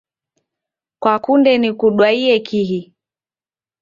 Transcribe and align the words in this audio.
Kwakunde 1.01 1.51
nikudwaiye 1.57 2.35
kihi? 2.47 2.81